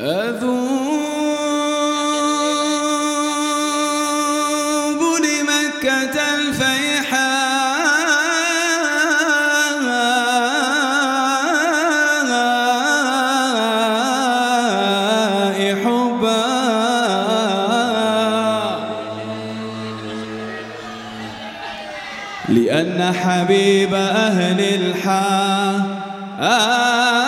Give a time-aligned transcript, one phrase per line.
[0.00, 0.60] أذوب
[5.20, 7.40] لمكة الفيحاء
[15.84, 16.44] حبا.
[22.48, 25.80] لأن حبيب أهل الحاء
[26.40, 27.19] آه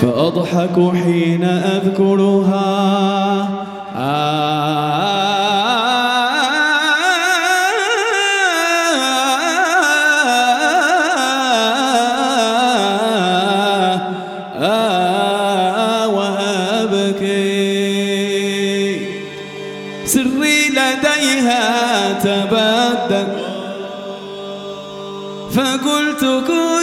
[0.00, 2.76] فأضحك حين أذكرها.
[20.06, 22.12] سري لديها
[25.50, 26.75] فقلت كن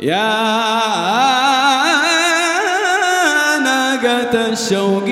[0.00, 0.16] يا
[3.58, 5.08] ناقة الشوق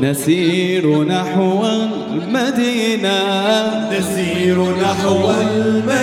[0.00, 3.18] نسير نحو المدينة.
[3.98, 5.95] نسير نحو المدينة.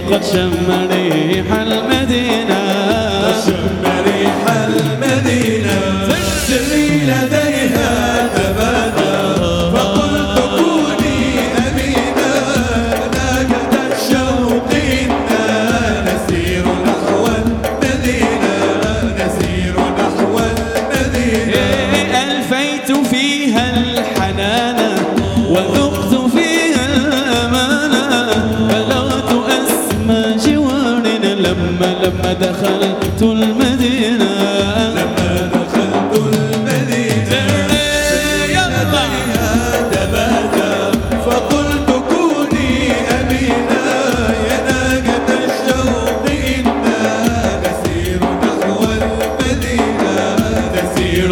[0.00, 1.33] قد شمني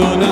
[0.03, 0.32] Yuna.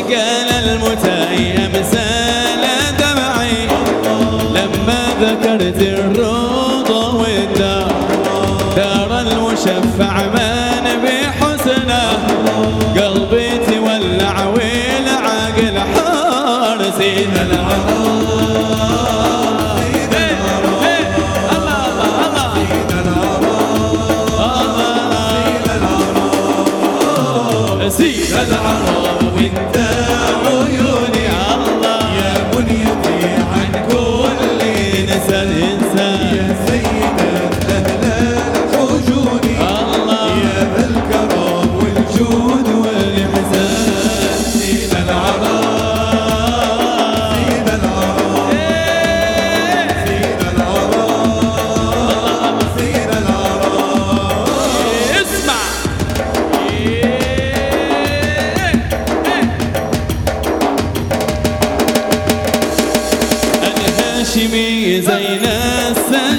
[0.00, 2.62] قال المتيم سال
[2.98, 3.66] دمعي
[4.50, 7.92] لما ذكرت الروضة والدار
[8.76, 12.02] دار المشفع من بحسنه
[12.96, 18.40] قلبي تولع والعقل حار زين العراق
[28.42, 29.89] العرب انت
[64.30, 66.29] هاشمي زين السلام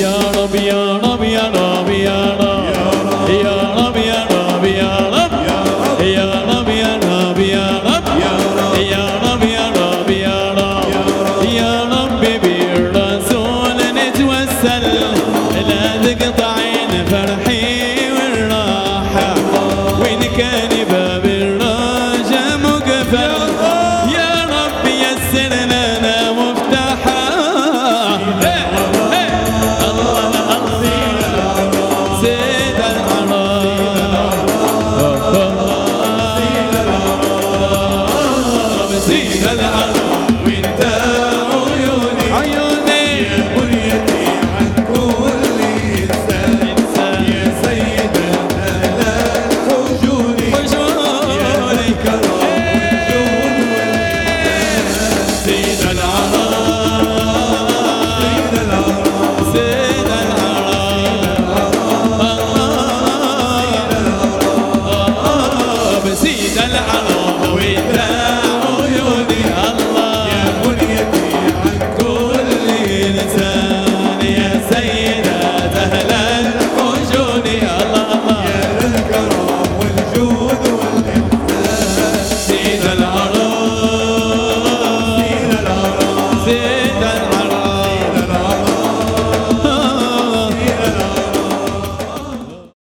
[0.00, 1.07] യാണമിയാണ്